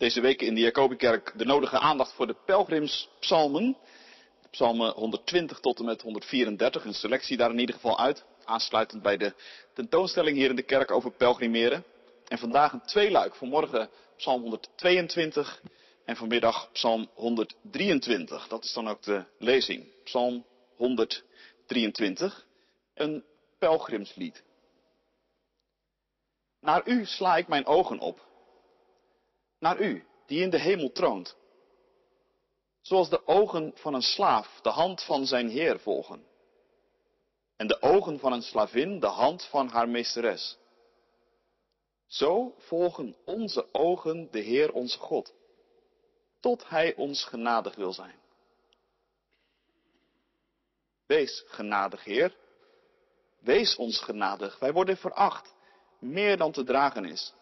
[0.00, 3.76] deze week in de Jacobikerk de nodige aandacht voor de pelgrimspsalmen.
[4.50, 8.24] Psalmen 120 tot en met 134, een selectie daar in ieder geval uit.
[8.44, 9.34] Aansluitend bij de
[9.74, 11.84] tentoonstelling hier in de kerk over pelgrimeren.
[12.28, 13.34] En vandaag een tweeluik.
[13.34, 15.62] Vanmorgen psalm 122
[16.04, 18.48] en vanmiddag psalm 123.
[18.48, 19.86] Dat is dan ook de lezing.
[20.04, 20.44] Psalm
[20.76, 22.46] 123.
[22.94, 23.24] Een
[23.58, 24.42] pelgrimslied.
[26.60, 28.28] Naar u sla ik mijn ogen op.
[29.60, 31.36] Naar u, die in de hemel troont.
[32.80, 36.26] Zoals de ogen van een slaaf de hand van zijn heer volgen.
[37.56, 40.58] En de ogen van een slavin de hand van haar meesteres.
[42.06, 45.34] Zo volgen onze ogen de Heer onze God,
[46.40, 48.18] tot Hij ons genadig wil zijn.
[51.06, 52.36] Wees genadig, Heer.
[53.40, 54.58] Wees ons genadig.
[54.58, 55.54] Wij worden veracht,
[55.98, 57.34] meer dan te dragen is.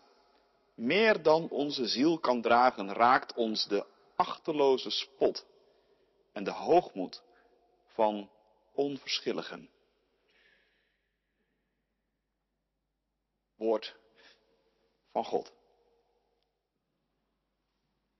[0.79, 5.47] Meer dan onze ziel kan dragen, raakt ons de achterloze spot
[6.33, 7.23] en de hoogmoed
[7.87, 8.31] van
[8.73, 9.71] onverschilligen.
[13.57, 13.97] Woord
[15.13, 15.53] van God.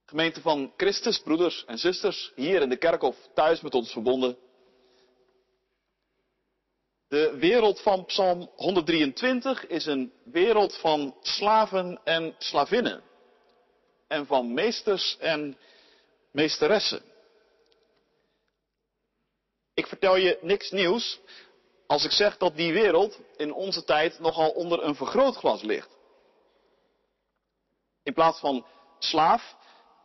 [0.05, 4.37] Gemeente van Christus, broeders en zusters, hier in de kerk of thuis met ons verbonden.
[7.09, 13.03] De wereld van Psalm 123 is een wereld van slaven en slavinnen.
[14.07, 15.57] En van meesters en
[16.31, 17.01] meesteressen.
[19.73, 21.19] Ik vertel je niks nieuws
[21.87, 25.97] als ik zeg dat die wereld in onze tijd nogal onder een vergrootglas ligt.
[28.03, 28.65] In plaats van
[28.99, 29.55] slaaf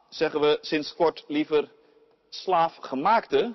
[0.09, 1.73] zeggen we sinds kort liever
[2.29, 3.55] slaafgemaakte.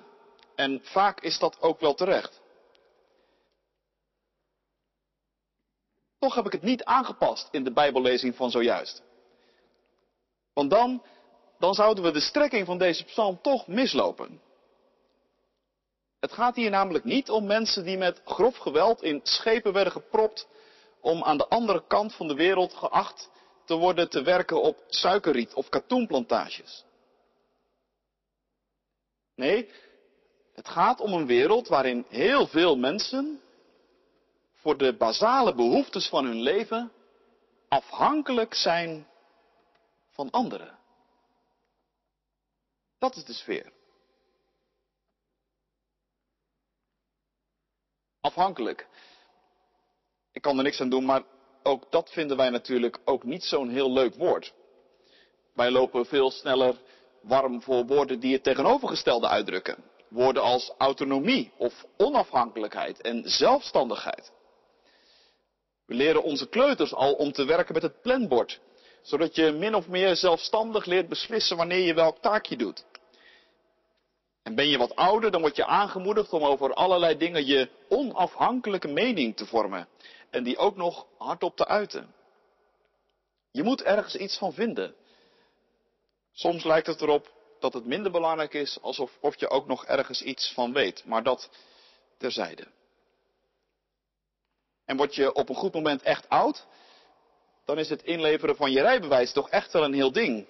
[0.54, 2.40] En vaak is dat ook wel terecht.
[6.20, 9.02] Toch heb ik het niet aangepast in de Bijbellezing van zojuist.
[10.52, 11.02] Want dan,
[11.58, 14.40] dan zouden we de strekking van deze psalm toch mislopen.
[16.18, 20.48] Het gaat hier namelijk niet om mensen die met grof geweld in schepen werden gepropt
[21.00, 23.30] om aan de andere kant van de wereld geacht
[23.64, 26.84] te worden te werken op suikerriet of katoenplantages.
[29.34, 29.70] Nee,
[30.54, 33.40] het gaat om een wereld waarin heel veel mensen
[34.60, 36.92] voor de basale behoeftes van hun leven
[37.68, 39.06] afhankelijk zijn
[40.10, 40.78] van anderen.
[42.98, 43.72] Dat is de sfeer.
[48.20, 48.88] Afhankelijk.
[50.32, 51.22] Ik kan er niks aan doen, maar
[51.62, 54.52] ook dat vinden wij natuurlijk ook niet zo'n heel leuk woord.
[55.54, 56.76] Wij lopen veel sneller
[57.20, 59.84] warm voor woorden die het tegenovergestelde uitdrukken.
[60.08, 64.32] Woorden als autonomie of onafhankelijkheid en zelfstandigheid.
[65.90, 68.60] We leren onze kleuters al om te werken met het planbord,
[69.02, 72.84] zodat je min of meer zelfstandig leert beslissen wanneer je welk taakje doet.
[74.42, 78.88] En ben je wat ouder, dan word je aangemoedigd om over allerlei dingen je onafhankelijke
[78.88, 79.88] mening te vormen
[80.30, 82.14] en die ook nog hardop te uiten.
[83.50, 84.94] Je moet ergens iets van vinden.
[86.32, 90.22] Soms lijkt het erop dat het minder belangrijk is alsof of je ook nog ergens
[90.22, 91.50] iets van weet, maar dat
[92.18, 92.66] terzijde.
[94.90, 96.66] En word je op een goed moment echt oud,
[97.64, 100.48] dan is het inleveren van je rijbewijs toch echt wel een heel ding.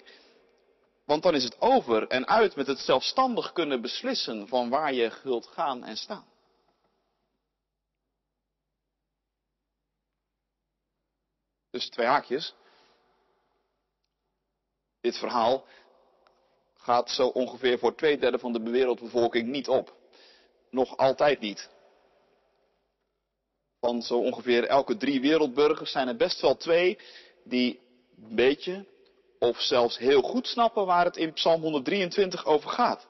[1.05, 5.19] Want dan is het over en uit met het zelfstandig kunnen beslissen van waar je
[5.23, 6.25] wilt gaan en staan.
[11.69, 12.53] Dus twee haakjes.
[15.01, 15.65] Dit verhaal
[16.75, 19.95] gaat zo ongeveer voor twee derde van de wereldbevolking niet op.
[20.69, 21.69] Nog altijd niet.
[23.81, 26.97] Van zo ongeveer elke drie wereldburgers zijn er best wel twee
[27.43, 27.79] die
[28.29, 28.85] een beetje
[29.39, 33.07] of zelfs heel goed snappen waar het in Psalm 123 over gaat.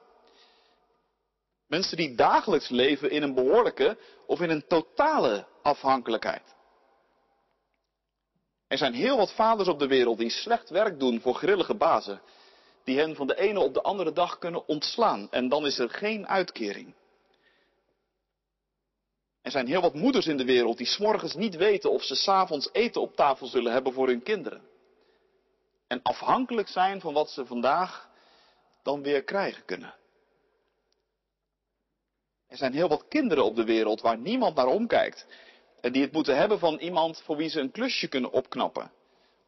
[1.66, 6.54] Mensen die dagelijks leven in een behoorlijke of in een totale afhankelijkheid.
[8.66, 12.22] Er zijn heel wat vaders op de wereld die slecht werk doen voor grillige bazen.
[12.84, 15.30] Die hen van de ene op de andere dag kunnen ontslaan.
[15.30, 16.94] En dan is er geen uitkering.
[19.42, 22.68] Er zijn heel wat moeders in de wereld die s'morgens niet weten of ze s'avonds
[22.72, 24.62] eten op tafel zullen hebben voor hun kinderen.
[25.86, 28.10] En afhankelijk zijn van wat ze vandaag
[28.82, 29.94] dan weer krijgen kunnen.
[32.46, 35.26] Er zijn heel wat kinderen op de wereld waar niemand naar omkijkt.
[35.80, 38.92] En die het moeten hebben van iemand voor wie ze een klusje kunnen opknappen.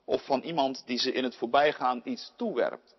[0.05, 2.95] Of van iemand die ze in het voorbijgaan iets toewerpt.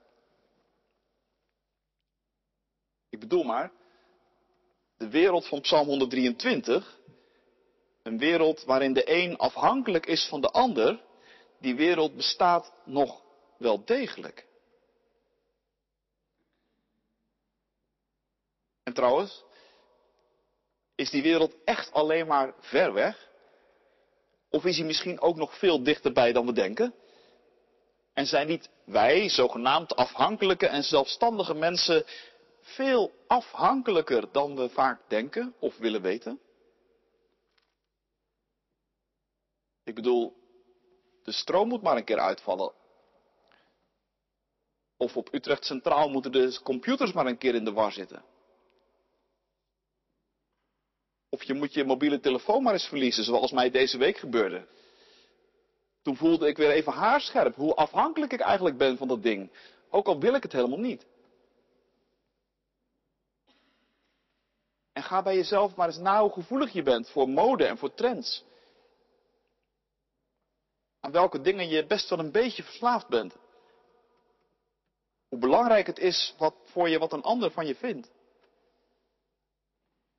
[3.09, 3.71] Ik bedoel maar,
[5.05, 6.99] de wereld van Psalm 123,
[8.03, 11.01] een wereld waarin de een afhankelijk is van de ander,
[11.59, 13.23] die wereld bestaat nog
[13.57, 14.45] wel degelijk.
[18.83, 19.43] En trouwens,
[20.95, 23.29] is die wereld echt alleen maar ver weg?
[24.49, 26.93] Of is hij misschien ook nog veel dichterbij dan we denken?
[28.13, 32.05] En zijn niet wij, zogenaamd afhankelijke en zelfstandige mensen,
[32.65, 36.39] veel afhankelijker dan we vaak denken of willen weten?
[39.83, 40.35] Ik bedoel,
[41.23, 42.73] de stroom moet maar een keer uitvallen.
[44.97, 48.23] Of op Utrecht Centraal moeten de computers maar een keer in de war zitten.
[51.29, 54.67] Of je moet je mobiele telefoon maar eens verliezen, zoals mij deze week gebeurde.
[56.01, 59.51] Toen voelde ik weer even haarscherp hoe afhankelijk ik eigenlijk ben van dat ding.
[59.89, 61.05] Ook al wil ik het helemaal niet.
[64.95, 67.93] En ga bij jezelf maar eens na hoe gevoelig je bent voor mode en voor
[67.93, 68.43] trends.
[70.99, 73.35] Aan welke dingen je best wel een beetje verslaafd bent.
[75.27, 78.11] Hoe belangrijk het is wat, voor je wat een ander van je vindt.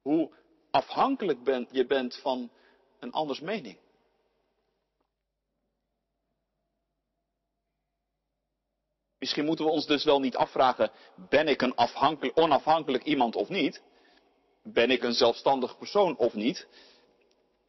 [0.02, 0.30] Hoe
[0.70, 2.50] afhankelijk je bent van
[2.98, 3.78] een anders mening.
[9.18, 11.78] Misschien moeten we ons dus wel niet afvragen, ben ik een
[12.34, 13.82] onafhankelijk iemand of niet?
[14.72, 16.66] Ben ik een zelfstandig persoon of niet?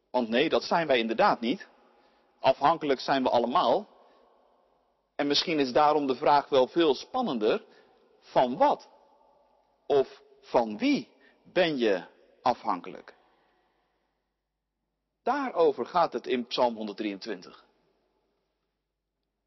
[0.09, 1.67] Want nee, dat zijn wij inderdaad niet.
[2.39, 3.87] Afhankelijk zijn we allemaal.
[5.15, 7.63] En misschien is daarom de vraag wel veel spannender.
[8.21, 8.89] Van wat?
[9.85, 11.09] Of van wie
[11.43, 12.03] ben je
[12.41, 13.15] afhankelijk?
[15.23, 17.65] Daarover gaat het in Psalm 123.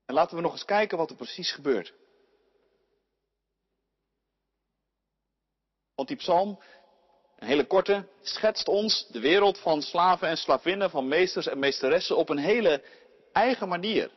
[0.07, 1.95] En laten we nog eens kijken wat er precies gebeurt.
[5.95, 6.59] Want die psalm,
[7.41, 12.17] een hele korte, schetst ons de wereld van slaven en slavinnen, van meesters en meesteressen
[12.17, 12.83] op een hele
[13.33, 14.11] eigen manier.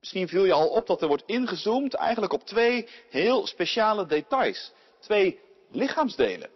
[0.00, 4.72] Misschien viel je al op dat er wordt ingezoomd eigenlijk op twee heel speciale details.
[5.00, 5.40] Twee
[5.70, 6.50] lichaamsdelen.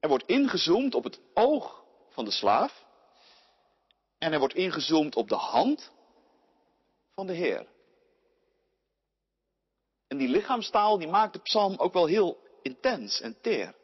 [0.00, 2.84] Er wordt ingezoomd op het oog van de slaaf.
[4.18, 5.90] En er wordt ingezoomd op de hand
[7.14, 7.66] van de Heer.
[10.08, 13.74] En die lichaamstaal die maakt de psalm ook wel heel intens en teer.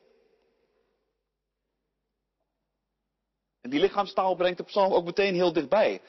[3.61, 6.01] En die lichaamstaal brengt de psalm ook meteen heel dichtbij.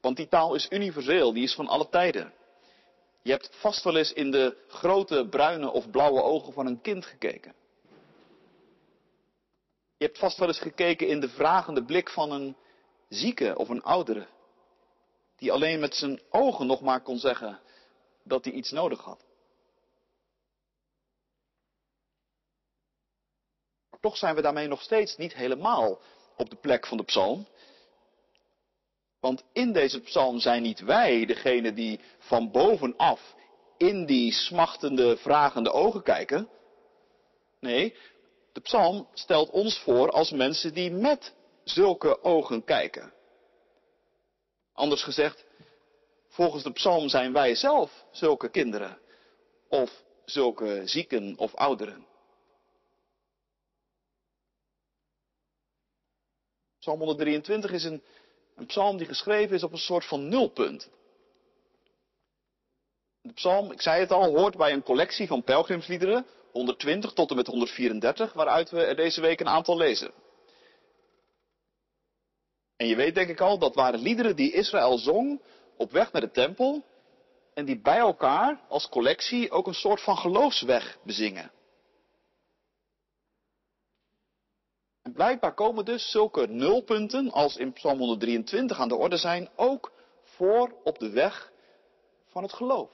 [0.00, 2.32] Want die taal is universeel, die is van alle tijden.
[3.22, 7.06] Je hebt vast wel eens in de grote bruine of blauwe ogen van een kind
[7.06, 7.54] gekeken.
[9.96, 12.56] Je hebt vast wel eens gekeken in de vragende blik van een
[13.08, 14.26] zieke of een oudere.
[15.36, 17.60] Die alleen met zijn ogen nog maar kon zeggen
[18.22, 19.24] dat hij iets nodig had.
[24.00, 26.00] Toch zijn we daarmee nog steeds niet helemaal
[26.36, 27.46] op de plek van de psalm.
[29.20, 33.34] Want in deze psalm zijn niet wij degene die van bovenaf
[33.76, 36.48] in die smachtende, vragende ogen kijken.
[37.60, 37.96] Nee,
[38.52, 41.34] de psalm stelt ons voor als mensen die met
[41.64, 43.12] zulke ogen kijken.
[44.72, 45.44] Anders gezegd,
[46.28, 48.98] volgens de psalm zijn wij zelf zulke kinderen
[49.68, 52.07] of zulke zieken of ouderen.
[56.80, 58.02] Psalm 123 is een,
[58.56, 60.90] een psalm die geschreven is op een soort van nulpunt.
[63.20, 67.36] De psalm, ik zei het al, hoort bij een collectie van pelgrimsliederen, 120 tot en
[67.36, 70.12] met 134, waaruit we er deze week een aantal lezen.
[72.76, 75.42] En je weet denk ik al, dat waren liederen die Israël zong
[75.76, 76.84] op weg naar de tempel
[77.54, 81.50] en die bij elkaar als collectie ook een soort van geloofsweg bezingen.
[85.18, 90.72] Blijkbaar komen dus zulke nulpunten als in Psalm 123 aan de orde zijn ook voor
[90.84, 91.52] op de weg
[92.26, 92.90] van het geloof.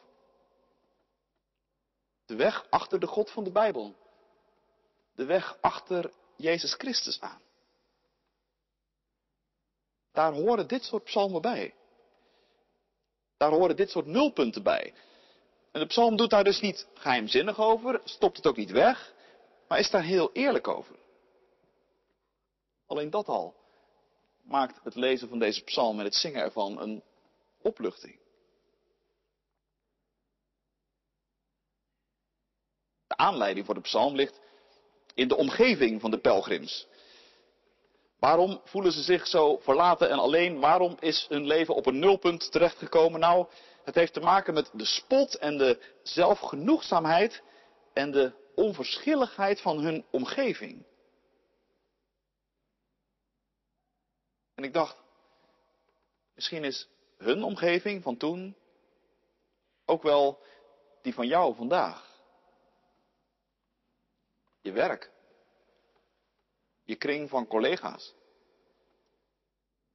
[2.26, 3.94] De weg achter de God van de Bijbel.
[5.14, 7.40] De weg achter Jezus Christus aan.
[10.12, 11.74] Daar horen dit soort psalmen bij.
[13.36, 14.92] Daar horen dit soort nulpunten bij.
[15.72, 19.14] En de psalm doet daar dus niet geheimzinnig over, stopt het ook niet weg,
[19.68, 21.02] maar is daar heel eerlijk over.
[22.94, 23.54] Alleen dat al
[24.42, 27.02] maakt het lezen van deze psalm en het zingen ervan een
[27.62, 28.18] opluchting.
[33.06, 34.40] De aanleiding voor de psalm ligt
[35.14, 36.86] in de omgeving van de pelgrims.
[38.18, 40.60] Waarom voelen ze zich zo verlaten en alleen?
[40.60, 43.20] Waarom is hun leven op een nulpunt terechtgekomen?
[43.20, 43.46] Nou,
[43.84, 47.42] het heeft te maken met de spot en de zelfgenoegzaamheid
[47.92, 50.84] en de onverschilligheid van hun omgeving.
[54.54, 55.02] En ik dacht,
[56.34, 58.56] misschien is hun omgeving van toen
[59.84, 60.42] ook wel
[61.02, 62.12] die van jou vandaag.
[64.60, 65.10] Je werk.
[66.84, 68.14] Je kring van collega's.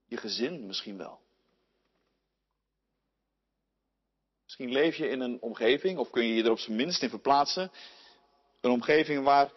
[0.06, 1.20] Je gezin misschien wel.
[4.44, 7.10] Misschien leef je in een omgeving, of kun je je er op zijn minst in
[7.10, 7.72] verplaatsen,
[8.62, 9.52] een omgeving waar,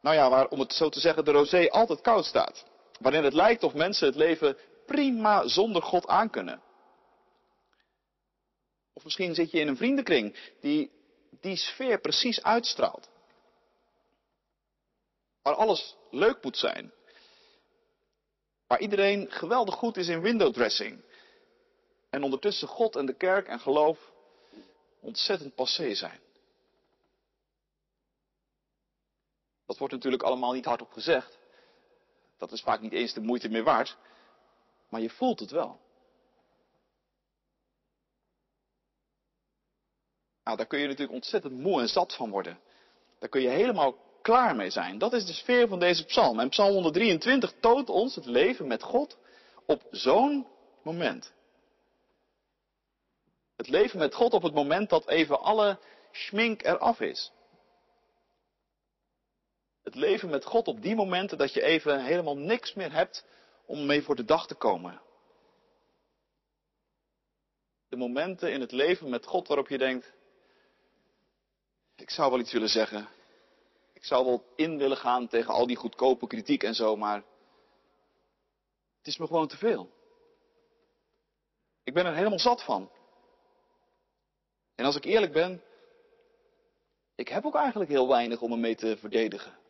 [0.00, 2.66] nou ja, waar om het zo te zeggen, de rosé altijd koud staat.
[3.00, 6.62] Waarin het lijkt of mensen het leven prima zonder God aankunnen.
[8.92, 10.90] Of misschien zit je in een vriendenkring die
[11.40, 13.08] die sfeer precies uitstraalt.
[15.42, 16.92] Waar alles leuk moet zijn.
[18.66, 21.04] Waar iedereen geweldig goed is in windowdressing.
[22.10, 24.12] En ondertussen God en de kerk en geloof
[25.00, 26.20] ontzettend passé zijn.
[29.66, 31.38] Dat wordt natuurlijk allemaal niet hardop gezegd.
[32.38, 33.96] Dat is vaak niet eens de moeite meer waard.
[34.88, 35.80] Maar je voelt het wel.
[40.44, 42.58] Nou, daar kun je natuurlijk ontzettend moe en zat van worden.
[43.18, 44.98] Daar kun je helemaal klaar mee zijn.
[44.98, 46.40] Dat is de sfeer van deze psalm.
[46.40, 49.18] En psalm 123 toont ons het leven met God
[49.66, 50.46] op zo'n
[50.82, 51.32] moment.
[53.56, 55.78] Het leven met God op het moment dat even alle
[56.12, 57.32] schmink eraf is.
[59.84, 63.24] Het leven met God op die momenten dat je even helemaal niks meer hebt
[63.66, 65.00] om mee voor de dag te komen.
[67.88, 70.12] De momenten in het leven met God waarop je denkt,
[71.96, 73.08] ik zou wel iets willen zeggen.
[73.92, 77.22] Ik zou wel in willen gaan tegen al die goedkope kritiek en zo, maar
[78.98, 79.90] het is me gewoon te veel.
[81.82, 82.90] Ik ben er helemaal zat van.
[84.74, 85.62] En als ik eerlijk ben,
[87.14, 89.62] ik heb ook eigenlijk heel weinig om me mee te verdedigen.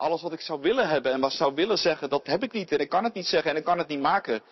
[0.00, 2.72] Alles wat ik zou willen hebben en wat zou willen zeggen, dat heb ik niet.
[2.72, 4.42] En ik kan het niet zeggen en ik kan het niet maken.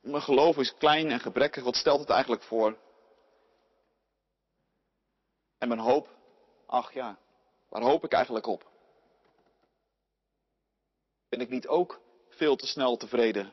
[0.00, 1.64] Mijn geloof is klein en gebrekkig.
[1.64, 2.78] Wat stelt het eigenlijk voor?
[5.58, 6.08] En mijn hoop,
[6.66, 7.18] ach ja,
[7.68, 8.70] waar hoop ik eigenlijk op?
[11.28, 13.52] Ben ik niet ook veel te snel tevreden?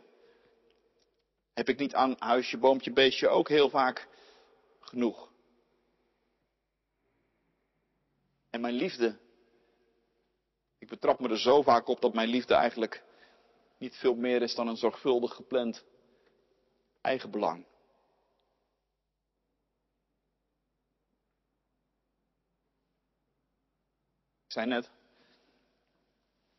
[1.54, 4.08] Heb ik niet aan huisje, boompje, beestje ook heel vaak
[4.80, 5.32] genoeg?
[8.50, 9.22] En mijn liefde,
[10.94, 13.04] betrap me er zo vaak op dat mijn liefde eigenlijk
[13.78, 15.84] niet veel meer is dan een zorgvuldig gepland
[17.02, 17.66] eigenbelang.
[24.46, 24.90] Ik zei net,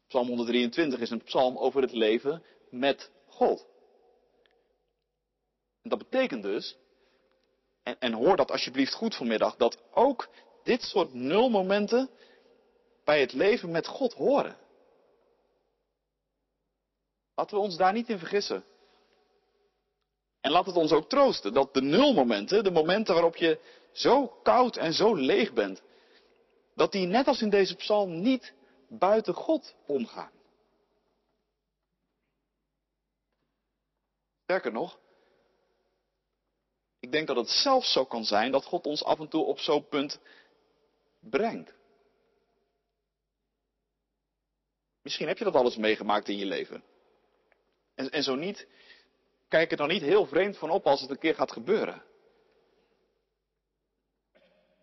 [0.06, 3.66] Psalm 123 is een psalm over het leven met God.
[5.82, 6.76] Dat betekent dus,
[7.82, 10.28] en, en hoor dat alsjeblieft goed vanmiddag, dat ook
[10.62, 12.10] dit soort nulmomenten
[13.04, 14.56] bij het leven met God horen.
[17.34, 18.64] Laten we ons daar niet in vergissen.
[20.40, 23.61] En laat het ons ook troosten dat de nulmomenten, de momenten waarop je
[23.92, 25.82] zo koud en zo leeg bent,
[26.75, 28.52] dat die net als in deze psalm niet
[28.88, 30.30] buiten God omgaan.
[34.42, 34.99] Sterker nog,
[37.00, 39.58] ik denk dat het zelfs zo kan zijn dat God ons af en toe op
[39.58, 40.20] zo'n punt
[41.20, 41.73] brengt.
[45.04, 46.84] Misschien heb je dat alles meegemaakt in je leven.
[47.94, 48.66] En, en zo niet,
[49.49, 52.02] kijk er dan niet heel vreemd van op als het een keer gaat gebeuren.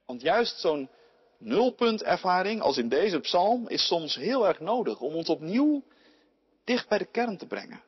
[0.06, 0.90] Want juist zo'n
[1.38, 5.84] nulpuntervaring als in deze psalm is soms heel erg nodig om ons opnieuw
[6.64, 7.84] dicht bij de kern te brengen.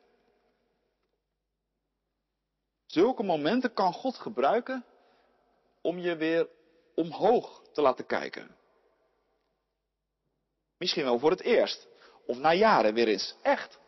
[2.86, 4.86] Zulke momenten kan God gebruiken
[5.82, 6.48] om je weer
[6.96, 8.56] omhoog te laten kijken.
[10.78, 11.92] Misschien wel voor het eerst.
[12.26, 13.80] Of na jaren weer eens echt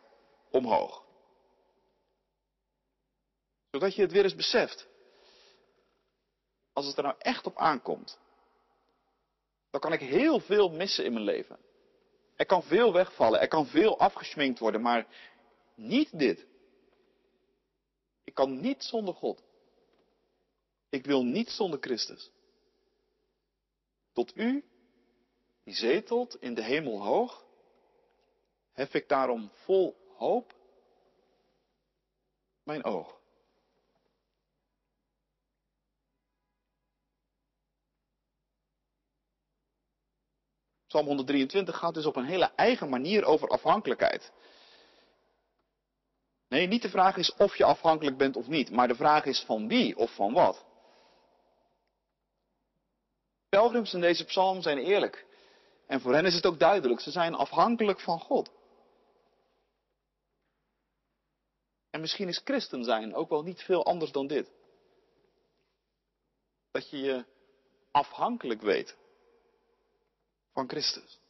[0.50, 1.04] omhoog.
[3.70, 4.86] Zodat je het weer eens beseft.
[6.72, 8.18] Als het er nou echt op aankomt,
[9.70, 11.58] dan kan ik heel veel missen in mijn leven.
[12.36, 15.06] Er kan veel wegvallen, er kan veel afgesminkt worden, maar
[15.74, 16.46] niet dit.
[18.24, 19.42] Ik kan niet zonder God.
[20.88, 22.30] Ik wil niet zonder Christus.
[24.12, 24.64] Tot u,
[25.64, 27.45] die zetelt in de hemel hoog,
[28.76, 30.54] hef ik daarom vol hoop
[32.62, 33.14] mijn oog.
[40.86, 44.32] Psalm 123 gaat dus op een hele eigen manier over afhankelijkheid.
[46.48, 49.40] Nee, niet de vraag is of je afhankelijk bent of niet, maar de vraag is
[49.40, 50.64] van wie of van wat.
[53.48, 55.26] Pelgrims in deze psalm zijn eerlijk.
[55.86, 58.50] En voor hen is het ook duidelijk, ze zijn afhankelijk van God.
[61.96, 64.50] En misschien is christen zijn ook wel niet veel anders dan dit.
[66.70, 67.24] Dat je je
[67.90, 68.96] afhankelijk weet
[70.52, 71.20] van Christus.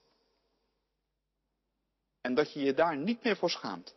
[2.21, 3.95] En dat je je daar niet meer voor schaamt.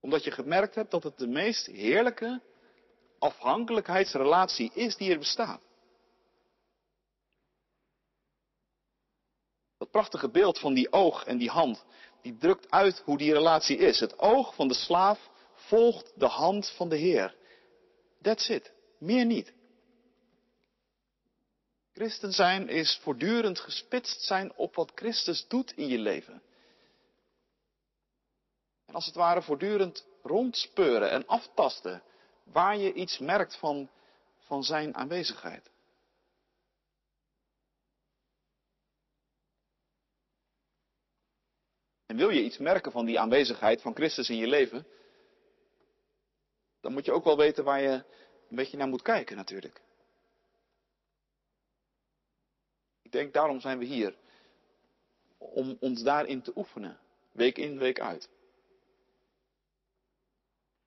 [0.00, 2.42] Omdat je gemerkt hebt dat het de meest heerlijke
[3.18, 5.62] afhankelijkheidsrelatie is die er bestaat.
[9.78, 11.84] Dat prachtige beeld van die oog en die hand,
[12.22, 14.00] die drukt uit hoe die relatie is.
[14.00, 17.34] Het oog van de slaaf volgt de hand van de Heer.
[18.22, 18.72] That's it.
[18.98, 19.52] Meer niet.
[21.92, 26.42] Christen zijn is voortdurend gespitst zijn op wat Christus doet in je leven.
[28.86, 32.02] En als het ware voortdurend rondspeuren en aftasten
[32.44, 33.90] waar je iets merkt van,
[34.38, 35.70] van zijn aanwezigheid.
[42.16, 44.86] Wil je iets merken van die aanwezigheid van Christus in je leven,
[46.80, 48.04] dan moet je ook wel weten waar je
[48.48, 49.80] een beetje naar moet kijken natuurlijk.
[53.02, 54.16] Ik denk daarom zijn we hier.
[55.38, 56.98] Om ons daarin te oefenen.
[57.32, 58.28] Week in, week uit.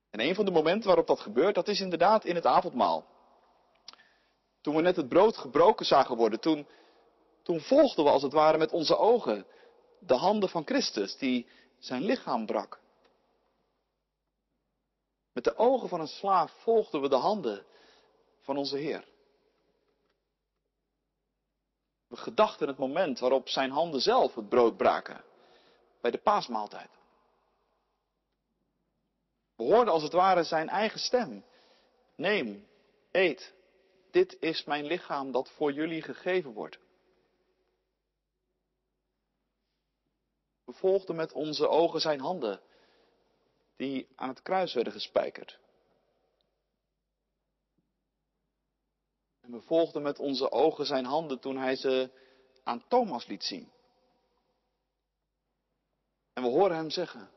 [0.10, 3.08] En een van de momenten waarop dat gebeurt, dat is inderdaad in het avondmaal.
[4.62, 6.68] Toen we net het brood gebroken zagen worden, toen,
[7.44, 9.46] toen volgden we als het ware met onze ogen
[10.00, 11.48] de handen van Christus die
[11.80, 12.80] zijn lichaam brak.
[15.32, 17.66] Met de ogen van een slaaf volgden we de handen
[18.42, 19.08] van onze Heer.
[22.08, 25.24] We gedachten het moment waarop zijn handen zelf het brood braken.
[26.02, 26.90] Bij de paasmaaltijd.
[29.56, 31.46] We hoorden als het ware zijn eigen stem.
[32.16, 32.68] Neem,
[33.12, 33.54] eet.
[34.12, 36.80] Dit is mijn lichaam dat voor jullie gegeven wordt.
[40.70, 42.62] We volgden met onze ogen zijn handen,
[43.76, 45.60] die aan het kruis werden gespijkerd.
[49.42, 52.12] En we volgden met onze ogen zijn handen toen hij ze
[52.64, 53.72] aan Thomas liet zien.
[56.34, 57.32] En we horen hem zeggen,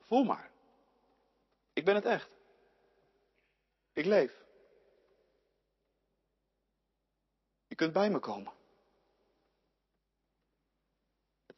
[0.00, 0.50] voel maar,
[1.72, 2.30] ik ben het echt.
[3.92, 4.42] Ik leef.
[7.66, 8.52] Je kunt bij me komen.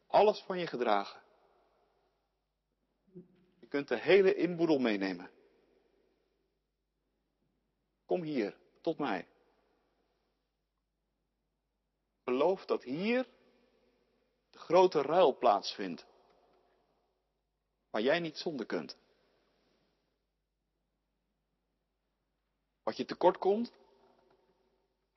[0.07, 1.25] Alles van je gedragen.
[3.67, 5.31] Je kunt de hele inboedel meenemen.
[8.05, 9.27] Kom hier, tot mij.
[12.23, 13.27] Beloof dat hier
[14.49, 16.05] de grote ruil plaatsvindt.
[17.89, 18.97] Waar jij niet zonder kunt.
[22.83, 23.71] Wat je tekort komt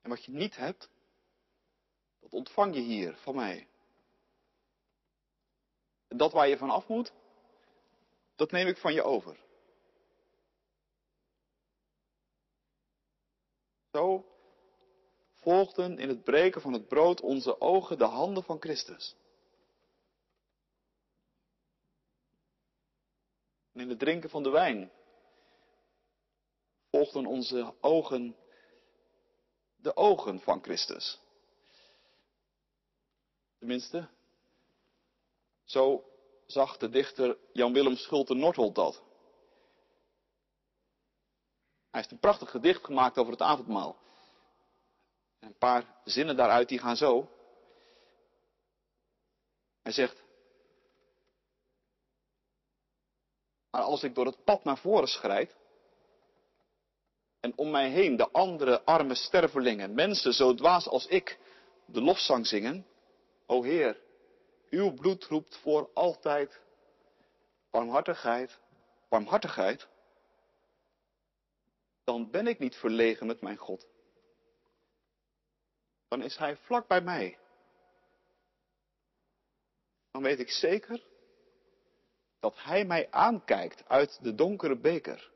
[0.01, 0.91] en wat je niet hebt,
[2.21, 3.69] dat ontvang je hier van mij.
[6.09, 7.13] En dat waar je van af moet,
[8.41, 9.37] dat neem ik van je over.
[13.93, 14.25] Zo
[15.35, 19.17] volgden in het breken van het brood onze ogen de handen van Christus.
[23.73, 24.93] En in het drinken van de wijn
[26.91, 28.37] volgden onze ogen
[29.77, 31.21] de ogen van Christus.
[33.59, 34.09] Tenminste,
[35.65, 36.10] zo
[36.51, 38.95] zag de dichter Jan-Willem Schulte-Nordholt dat.
[41.91, 43.97] Hij heeft een prachtig gedicht gemaakt over het avondmaal.
[45.39, 47.29] Een paar zinnen daaruit die gaan zo.
[49.83, 50.23] Hij zegt,
[53.71, 55.57] maar als ik door het pad naar voren schrijd,
[57.41, 61.39] en om mij heen de andere arme stervelingen, mensen zo dwaas als ik,
[61.87, 62.87] de lofzang zingen,
[63.47, 64.01] o Heer,
[64.71, 66.61] uw bloed roept voor altijd
[67.71, 68.59] barmhartigheid,
[69.09, 69.89] barmhartigheid,
[72.05, 73.87] dan ben ik niet verlegen met mijn God.
[76.09, 77.39] Dan is Hij vlak bij mij.
[80.11, 81.05] Dan weet ik zeker
[82.41, 85.31] dat Hij mij aankijkt uit de donkere beker.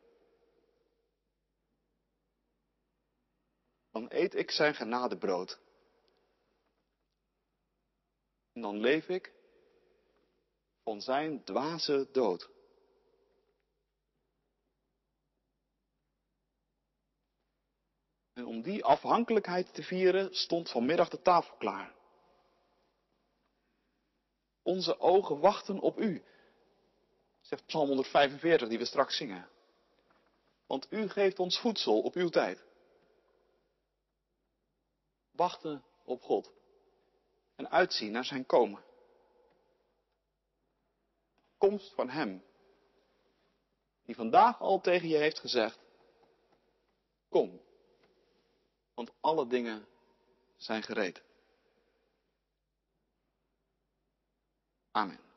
[3.90, 5.58] Dan eet ik zijn genadebrood.
[8.54, 9.32] En dan leef ik
[10.82, 12.50] van zijn dwaze dood.
[18.32, 21.94] En om die afhankelijkheid te vieren stond vanmiddag de tafel klaar.
[24.62, 26.22] Onze ogen wachten op u,
[27.40, 29.48] zegt Psalm 145 die we straks zingen.
[30.66, 32.64] Want u geeft ons voedsel op uw tijd.
[35.30, 36.52] Wachten op God
[37.56, 38.82] en uitzien naar zijn komen.
[41.58, 42.44] Komst van Hem,
[44.04, 45.78] die vandaag al tegen je heeft gezegd,
[47.28, 47.60] kom,
[48.94, 49.86] want alle dingen
[50.56, 51.22] zijn gereed.
[54.90, 55.33] Amen.